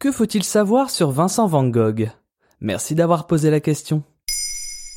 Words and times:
Que 0.00 0.12
faut-il 0.12 0.44
savoir 0.44 0.90
sur 0.90 1.10
Vincent 1.10 1.48
Van 1.48 1.66
Gogh? 1.66 2.12
Merci 2.60 2.94
d'avoir 2.94 3.26
posé 3.26 3.50
la 3.50 3.58
question. 3.58 4.04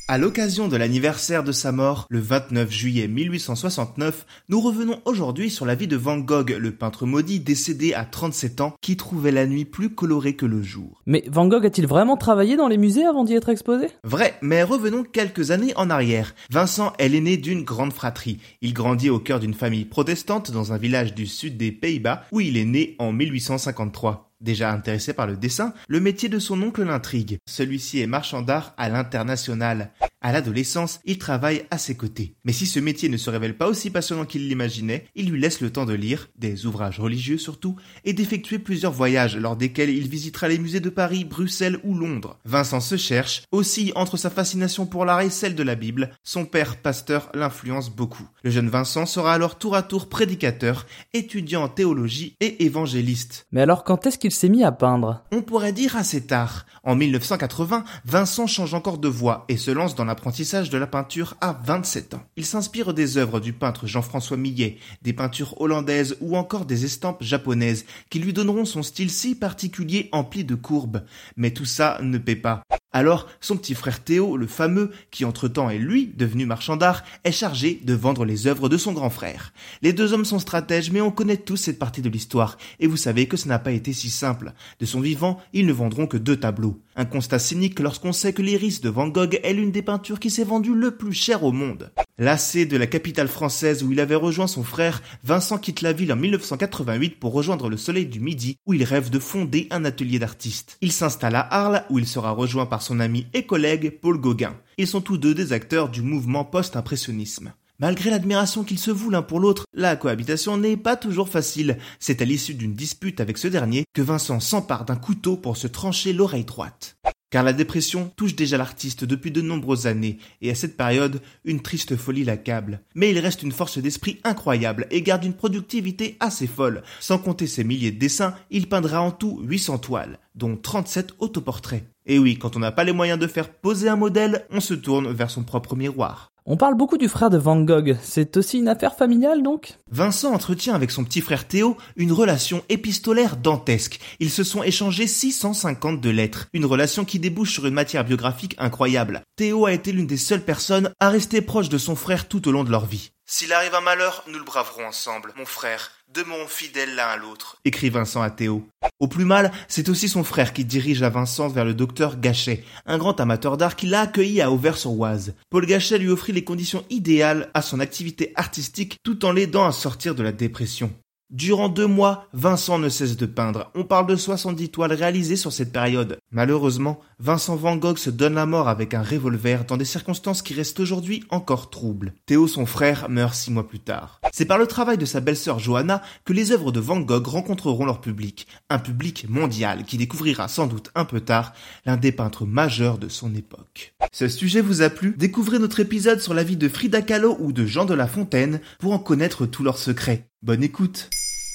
À 0.06 0.16
l'occasion 0.16 0.68
de 0.68 0.76
l'anniversaire 0.76 1.42
de 1.42 1.50
sa 1.50 1.72
mort, 1.72 2.06
le 2.08 2.20
29 2.20 2.70
juillet 2.70 3.08
1869, 3.08 4.26
nous 4.48 4.60
revenons 4.60 5.00
aujourd'hui 5.04 5.50
sur 5.50 5.66
la 5.66 5.74
vie 5.74 5.88
de 5.88 5.96
Van 5.96 6.18
Gogh, 6.18 6.50
le 6.56 6.70
peintre 6.70 7.04
maudit 7.04 7.40
décédé 7.40 7.94
à 7.94 8.04
37 8.04 8.60
ans, 8.60 8.74
qui 8.80 8.96
trouvait 8.96 9.32
la 9.32 9.46
nuit 9.46 9.64
plus 9.64 9.92
colorée 9.92 10.36
que 10.36 10.46
le 10.46 10.62
jour. 10.62 11.02
Mais 11.06 11.24
Van 11.26 11.48
Gogh 11.48 11.66
a-t-il 11.66 11.88
vraiment 11.88 12.16
travaillé 12.16 12.56
dans 12.56 12.68
les 12.68 12.78
musées 12.78 13.04
avant 13.04 13.24
d'y 13.24 13.34
être 13.34 13.48
exposé? 13.48 13.88
Vrai, 14.04 14.36
mais 14.40 14.62
revenons 14.62 15.02
quelques 15.02 15.50
années 15.50 15.72
en 15.74 15.90
arrière. 15.90 16.32
Vincent 16.48 16.92
est 17.00 17.08
l'aîné 17.08 17.38
d'une 17.38 17.64
grande 17.64 17.92
fratrie. 17.92 18.38
Il 18.60 18.72
grandit 18.72 19.10
au 19.10 19.18
cœur 19.18 19.40
d'une 19.40 19.54
famille 19.54 19.84
protestante 19.84 20.52
dans 20.52 20.72
un 20.72 20.78
village 20.78 21.12
du 21.12 21.26
sud 21.26 21.56
des 21.56 21.72
Pays-Bas, 21.72 22.22
où 22.30 22.40
il 22.40 22.56
est 22.56 22.64
né 22.64 22.94
en 23.00 23.12
1853. 23.12 24.31
Déjà 24.42 24.72
intéressé 24.72 25.12
par 25.12 25.28
le 25.28 25.36
dessin, 25.36 25.72
le 25.86 26.00
métier 26.00 26.28
de 26.28 26.40
son 26.40 26.60
oncle 26.62 26.82
l'intrigue. 26.82 27.38
Celui-ci 27.48 28.00
est 28.00 28.08
marchand 28.08 28.42
d'art 28.42 28.74
à 28.76 28.88
l'international. 28.88 29.92
À 30.24 30.30
l'adolescence, 30.30 31.00
il 31.04 31.18
travaille 31.18 31.64
à 31.72 31.78
ses 31.78 31.96
côtés. 31.96 32.36
Mais 32.44 32.52
si 32.52 32.64
ce 32.64 32.78
métier 32.78 33.08
ne 33.08 33.16
se 33.16 33.28
révèle 33.28 33.56
pas 33.56 33.66
aussi 33.66 33.90
passionnant 33.90 34.24
qu'il 34.24 34.48
l'imaginait, 34.48 35.06
il 35.16 35.28
lui 35.28 35.40
laisse 35.40 35.60
le 35.60 35.70
temps 35.70 35.84
de 35.84 35.94
lire, 35.94 36.28
des 36.38 36.64
ouvrages 36.64 37.00
religieux 37.00 37.38
surtout, 37.38 37.74
et 38.04 38.12
d'effectuer 38.12 38.60
plusieurs 38.60 38.92
voyages 38.92 39.36
lors 39.36 39.56
desquels 39.56 39.90
il 39.90 40.06
visitera 40.06 40.46
les 40.46 40.58
musées 40.58 40.78
de 40.78 40.90
Paris, 40.90 41.24
Bruxelles 41.24 41.80
ou 41.82 41.94
Londres. 41.94 42.38
Vincent 42.44 42.78
se 42.78 42.96
cherche, 42.96 43.42
aussi 43.50 43.90
entre 43.96 44.16
sa 44.16 44.30
fascination 44.30 44.86
pour 44.86 45.04
l'art 45.04 45.22
et 45.22 45.30
celle 45.30 45.56
de 45.56 45.62
la 45.64 45.74
Bible, 45.74 46.10
son 46.22 46.44
père 46.44 46.76
pasteur 46.76 47.28
l'influence 47.34 47.90
beaucoup. 47.90 48.28
Le 48.44 48.50
jeune 48.50 48.68
Vincent 48.68 49.06
sera 49.06 49.34
alors 49.34 49.58
tour 49.58 49.74
à 49.74 49.82
tour 49.82 50.08
prédicateur, 50.08 50.86
étudiant 51.14 51.64
en 51.64 51.68
théologie 51.68 52.36
et 52.38 52.64
évangéliste. 52.64 53.48
Mais 53.50 53.62
alors 53.62 53.82
quand 53.82 54.06
est-ce 54.06 54.18
qu'il 54.18 54.30
s'est 54.30 54.48
mis 54.48 54.62
à 54.62 54.70
peindre? 54.70 55.24
On 55.32 55.42
pourrait 55.42 55.72
dire 55.72 55.96
assez 55.96 56.24
tard. 56.24 56.64
En 56.84 56.94
1980, 56.94 57.82
Vincent 58.04 58.46
change 58.46 58.74
encore 58.74 58.98
de 58.98 59.08
voie 59.08 59.44
et 59.48 59.56
se 59.56 59.72
lance 59.72 59.96
dans 59.96 60.04
l'apprentissage 60.12 60.68
de 60.68 60.76
la 60.76 60.86
peinture 60.86 61.36
à 61.40 61.58
27 61.64 62.12
ans. 62.12 62.22
Il 62.36 62.44
s'inspire 62.44 62.92
des 62.92 63.16
œuvres 63.16 63.40
du 63.40 63.54
peintre 63.54 63.86
Jean-François 63.86 64.36
Millet, 64.36 64.76
des 65.00 65.14
peintures 65.14 65.58
hollandaises 65.58 66.18
ou 66.20 66.36
encore 66.36 66.66
des 66.66 66.84
estampes 66.84 67.22
japonaises 67.22 67.86
qui 68.10 68.18
lui 68.18 68.34
donneront 68.34 68.66
son 68.66 68.82
style 68.82 69.10
si 69.10 69.34
particulier 69.34 70.10
empli 70.12 70.44
de 70.44 70.54
courbes. 70.54 71.06
Mais 71.38 71.52
tout 71.52 71.64
ça 71.64 71.98
ne 72.02 72.18
paie 72.18 72.36
pas. 72.36 72.62
Alors, 72.94 73.26
son 73.40 73.56
petit 73.56 73.74
frère 73.74 74.04
Théo, 74.04 74.36
le 74.36 74.46
fameux, 74.46 74.90
qui 75.10 75.24
entre-temps 75.24 75.70
est 75.70 75.78
lui 75.78 76.12
devenu 76.14 76.44
marchand 76.44 76.76
d'art, 76.76 77.04
est 77.24 77.32
chargé 77.32 77.80
de 77.82 77.94
vendre 77.94 78.26
les 78.26 78.46
œuvres 78.46 78.68
de 78.68 78.76
son 78.76 78.92
grand 78.92 79.08
frère. 79.08 79.54
Les 79.80 79.94
deux 79.94 80.12
hommes 80.12 80.26
sont 80.26 80.38
stratèges, 80.38 80.90
mais 80.90 81.00
on 81.00 81.10
connaît 81.10 81.38
tous 81.38 81.56
cette 81.56 81.78
partie 81.78 82.02
de 82.02 82.10
l'histoire, 82.10 82.58
et 82.80 82.86
vous 82.86 82.98
savez 82.98 83.26
que 83.26 83.38
ce 83.38 83.48
n'a 83.48 83.58
pas 83.58 83.72
été 83.72 83.94
si 83.94 84.10
simple. 84.10 84.52
De 84.78 84.84
son 84.84 85.00
vivant, 85.00 85.40
ils 85.54 85.66
ne 85.66 85.72
vendront 85.72 86.06
que 86.06 86.18
deux 86.18 86.36
tableaux. 86.36 86.80
Un 86.94 87.06
constat 87.06 87.38
cynique 87.38 87.80
lorsqu'on 87.80 88.12
sait 88.12 88.34
que 88.34 88.42
l'iris 88.42 88.82
de 88.82 88.90
Van 88.90 89.08
Gogh 89.08 89.40
est 89.42 89.54
l'une 89.54 89.72
des 89.72 89.80
peintures 89.80 90.20
qui 90.20 90.30
s'est 90.30 90.44
vendue 90.44 90.74
le 90.74 90.90
plus 90.90 91.14
cher 91.14 91.44
au 91.44 91.52
monde. 91.52 91.90
Lassé 92.18 92.66
de 92.66 92.76
la 92.76 92.86
capitale 92.86 93.26
française 93.26 93.82
où 93.82 93.90
il 93.90 93.98
avait 93.98 94.14
rejoint 94.14 94.46
son 94.46 94.62
frère, 94.62 95.02
Vincent 95.24 95.56
quitte 95.56 95.80
la 95.80 95.94
ville 95.94 96.12
en 96.12 96.16
1988 96.16 97.18
pour 97.18 97.32
rejoindre 97.32 97.70
le 97.70 97.78
soleil 97.78 98.04
du 98.04 98.20
midi 98.20 98.58
où 98.66 98.74
il 98.74 98.84
rêve 98.84 99.08
de 99.08 99.18
fonder 99.18 99.66
un 99.70 99.86
atelier 99.86 100.18
d'artiste. 100.18 100.76
Il 100.82 100.92
s'installe 100.92 101.36
à 101.36 101.40
Arles 101.40 101.84
où 101.88 101.98
il 101.98 102.06
sera 102.06 102.32
rejoint 102.32 102.66
par 102.66 102.82
son 102.82 103.00
ami 103.00 103.26
et 103.32 103.46
collègue 103.46 103.98
Paul 103.98 104.18
Gauguin. 104.18 104.54
Ils 104.76 104.86
sont 104.86 105.00
tous 105.00 105.16
deux 105.16 105.32
des 105.32 105.54
acteurs 105.54 105.88
du 105.88 106.02
mouvement 106.02 106.44
post-impressionnisme. 106.44 107.54
Malgré 107.78 108.10
l'admiration 108.10 108.62
qu'ils 108.62 108.78
se 108.78 108.90
vouent 108.90 109.10
l'un 109.10 109.22
pour 109.22 109.40
l'autre, 109.40 109.64
la 109.72 109.96
cohabitation 109.96 110.58
n'est 110.58 110.76
pas 110.76 110.96
toujours 110.96 111.30
facile. 111.30 111.78
C'est 111.98 112.20
à 112.20 112.26
l'issue 112.26 112.54
d'une 112.54 112.74
dispute 112.74 113.22
avec 113.22 113.38
ce 113.38 113.48
dernier 113.48 113.84
que 113.94 114.02
Vincent 114.02 114.38
s'empare 114.38 114.84
d'un 114.84 114.96
couteau 114.96 115.36
pour 115.38 115.56
se 115.56 115.66
trancher 115.66 116.12
l'oreille 116.12 116.44
droite. 116.44 116.98
Car 117.32 117.42
la 117.42 117.54
dépression 117.54 118.12
touche 118.14 118.36
déjà 118.36 118.58
l'artiste 118.58 119.06
depuis 119.06 119.30
de 119.30 119.40
nombreuses 119.40 119.86
années, 119.86 120.18
et 120.42 120.50
à 120.50 120.54
cette 120.54 120.76
période, 120.76 121.22
une 121.46 121.62
triste 121.62 121.96
folie 121.96 122.24
l'accable. 122.24 122.82
Mais 122.94 123.10
il 123.10 123.18
reste 123.18 123.42
une 123.42 123.52
force 123.52 123.78
d'esprit 123.78 124.20
incroyable 124.22 124.86
et 124.90 125.00
garde 125.00 125.24
une 125.24 125.32
productivité 125.32 126.18
assez 126.20 126.46
folle. 126.46 126.82
Sans 127.00 127.16
compter 127.16 127.46
ses 127.46 127.64
milliers 127.64 127.90
de 127.90 127.98
dessins, 127.98 128.34
il 128.50 128.68
peindra 128.68 129.00
en 129.00 129.12
tout 129.12 129.40
800 129.44 129.78
toiles, 129.78 130.18
dont 130.34 130.58
37 130.58 131.14
autoportraits. 131.20 131.86
Et 132.04 132.18
oui, 132.18 132.36
quand 132.38 132.54
on 132.56 132.60
n'a 132.60 132.70
pas 132.70 132.84
les 132.84 132.92
moyens 132.92 133.18
de 133.18 133.26
faire 133.26 133.48
poser 133.48 133.88
un 133.88 133.96
modèle, 133.96 134.44
on 134.50 134.60
se 134.60 134.74
tourne 134.74 135.10
vers 135.10 135.30
son 135.30 135.42
propre 135.42 135.74
miroir. 135.74 136.31
On 136.44 136.56
parle 136.56 136.74
beaucoup 136.74 136.98
du 136.98 137.08
frère 137.08 137.30
de 137.30 137.38
Van 137.38 137.60
Gogh, 137.60 137.96
c'est 138.02 138.36
aussi 138.36 138.58
une 138.58 138.66
affaire 138.66 138.96
familiale 138.96 139.44
donc? 139.44 139.78
Vincent 139.92 140.34
entretient 140.34 140.74
avec 140.74 140.90
son 140.90 141.04
petit 141.04 141.20
frère 141.20 141.46
Théo 141.46 141.76
une 141.94 142.10
relation 142.10 142.64
épistolaire 142.68 143.36
dantesque. 143.36 144.00
Ils 144.18 144.30
se 144.30 144.42
sont 144.42 144.64
échangés 144.64 145.06
650 145.06 146.00
de 146.00 146.10
lettres, 146.10 146.48
une 146.52 146.66
relation 146.66 147.04
qui 147.04 147.20
débouche 147.20 147.52
sur 147.52 147.66
une 147.66 147.74
matière 147.74 148.04
biographique 148.04 148.56
incroyable. 148.58 149.22
Théo 149.36 149.66
a 149.66 149.72
été 149.72 149.92
l'une 149.92 150.08
des 150.08 150.16
seules 150.16 150.42
personnes 150.42 150.90
à 150.98 151.10
rester 151.10 151.42
proche 151.42 151.68
de 151.68 151.78
son 151.78 151.94
frère 151.94 152.26
tout 152.26 152.48
au 152.48 152.50
long 152.50 152.64
de 152.64 152.72
leur 152.72 152.86
vie. 152.86 153.12
S'il 153.24 153.52
arrive 153.52 153.76
un 153.76 153.80
malheur, 153.80 154.24
nous 154.26 154.38
le 154.38 154.44
braverons 154.44 154.86
ensemble, 154.86 155.32
mon 155.38 155.46
frère, 155.46 155.92
demeurons 156.12 156.48
fidèles 156.48 156.96
l'un 156.96 157.06
à 157.06 157.16
l'autre, 157.16 157.56
écrit 157.64 157.88
Vincent 157.88 158.20
à 158.20 158.30
Théo. 158.30 158.66
Au 159.02 159.08
plus 159.08 159.24
mal, 159.24 159.50
c'est 159.66 159.88
aussi 159.88 160.08
son 160.08 160.22
frère 160.22 160.52
qui 160.52 160.64
dirige 160.64 161.02
à 161.02 161.08
Vincent 161.08 161.48
vers 161.48 161.64
le 161.64 161.74
docteur 161.74 162.20
Gachet, 162.20 162.62
un 162.86 162.98
grand 162.98 163.18
amateur 163.18 163.56
d'art 163.56 163.74
qui 163.74 163.88
l'a 163.88 164.02
accueilli 164.02 164.40
à 164.40 164.52
Auvers-sur-Oise. 164.52 165.34
Paul 165.50 165.66
Gachet 165.66 165.98
lui 165.98 166.08
offrit 166.08 166.32
les 166.32 166.44
conditions 166.44 166.84
idéales 166.88 167.50
à 167.52 167.62
son 167.62 167.80
activité 167.80 168.32
artistique 168.36 168.98
tout 169.02 169.24
en 169.24 169.32
l'aidant 169.32 169.66
à 169.66 169.72
sortir 169.72 170.14
de 170.14 170.22
la 170.22 170.30
dépression. 170.30 170.92
Durant 171.32 171.70
deux 171.70 171.86
mois, 171.86 172.26
Vincent 172.34 172.78
ne 172.78 172.90
cesse 172.90 173.16
de 173.16 173.24
peindre. 173.24 173.70
On 173.74 173.84
parle 173.84 174.06
de 174.06 174.16
70 174.16 174.68
toiles 174.68 174.92
réalisées 174.92 175.36
sur 175.36 175.50
cette 175.50 175.72
période. 175.72 176.18
Malheureusement, 176.30 177.00
Vincent 177.20 177.56
Van 177.56 177.74
Gogh 177.76 177.96
se 177.96 178.10
donne 178.10 178.34
la 178.34 178.44
mort 178.44 178.68
avec 178.68 178.92
un 178.92 179.02
revolver 179.02 179.64
dans 179.64 179.78
des 179.78 179.86
circonstances 179.86 180.42
qui 180.42 180.52
restent 180.52 180.80
aujourd'hui 180.80 181.24
encore 181.30 181.70
troubles. 181.70 182.12
Théo, 182.26 182.46
son 182.48 182.66
frère, 182.66 183.08
meurt 183.08 183.32
six 183.34 183.50
mois 183.50 183.66
plus 183.66 183.78
tard. 183.78 184.20
C'est 184.30 184.44
par 184.44 184.58
le 184.58 184.66
travail 184.66 184.98
de 184.98 185.06
sa 185.06 185.20
belle-sœur 185.20 185.58
Johanna 185.58 186.02
que 186.26 186.34
les 186.34 186.52
œuvres 186.52 186.70
de 186.70 186.80
Van 186.80 187.00
Gogh 187.00 187.26
rencontreront 187.26 187.86
leur 187.86 188.02
public. 188.02 188.46
Un 188.68 188.78
public 188.78 189.24
mondial 189.30 189.84
qui 189.84 189.96
découvrira 189.96 190.48
sans 190.48 190.66
doute 190.66 190.90
un 190.94 191.06
peu 191.06 191.20
tard 191.20 191.54
l'un 191.86 191.96
des 191.96 192.12
peintres 192.12 192.44
majeurs 192.44 192.98
de 192.98 193.08
son 193.08 193.34
époque. 193.34 193.94
Ce 194.12 194.28
sujet 194.28 194.60
vous 194.60 194.82
a 194.82 194.90
plu? 194.90 195.14
Découvrez 195.16 195.58
notre 195.58 195.80
épisode 195.80 196.20
sur 196.20 196.34
la 196.34 196.44
vie 196.44 196.58
de 196.58 196.68
Frida 196.68 197.00
Kahlo 197.00 197.38
ou 197.40 197.52
de 197.52 197.64
Jean 197.64 197.86
de 197.86 197.94
La 197.94 198.06
Fontaine 198.06 198.60
pour 198.78 198.92
en 198.92 198.98
connaître 198.98 199.46
tous 199.46 199.62
leurs 199.62 199.78
secrets. 199.78 200.28
Bonne 200.42 200.62
écoute 200.62 201.08